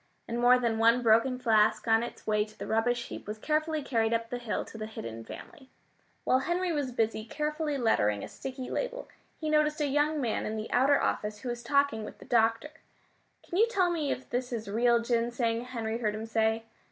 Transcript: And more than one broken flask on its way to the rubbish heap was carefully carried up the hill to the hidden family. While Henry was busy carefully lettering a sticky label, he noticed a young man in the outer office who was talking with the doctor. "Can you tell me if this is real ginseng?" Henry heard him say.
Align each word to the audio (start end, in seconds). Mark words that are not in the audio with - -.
And 0.27 0.39
more 0.39 0.57
than 0.57 0.79
one 0.79 1.03
broken 1.03 1.37
flask 1.37 1.87
on 1.87 2.01
its 2.01 2.25
way 2.25 2.43
to 2.43 2.57
the 2.57 2.65
rubbish 2.65 3.09
heap 3.09 3.27
was 3.27 3.37
carefully 3.37 3.83
carried 3.83 4.13
up 4.15 4.31
the 4.31 4.39
hill 4.39 4.65
to 4.65 4.75
the 4.75 4.87
hidden 4.87 5.23
family. 5.23 5.69
While 6.23 6.39
Henry 6.39 6.71
was 6.71 6.91
busy 6.91 7.23
carefully 7.23 7.77
lettering 7.77 8.23
a 8.23 8.27
sticky 8.27 8.71
label, 8.71 9.09
he 9.39 9.47
noticed 9.47 9.79
a 9.79 9.85
young 9.85 10.19
man 10.19 10.47
in 10.47 10.57
the 10.57 10.71
outer 10.71 10.99
office 10.99 11.41
who 11.41 11.49
was 11.49 11.61
talking 11.61 12.03
with 12.03 12.17
the 12.17 12.25
doctor. 12.25 12.71
"Can 13.47 13.59
you 13.59 13.67
tell 13.67 13.91
me 13.91 14.11
if 14.11 14.27
this 14.27 14.51
is 14.51 14.67
real 14.67 15.03
ginseng?" 15.03 15.65
Henry 15.65 15.99
heard 15.99 16.15
him 16.15 16.25
say. 16.25 16.63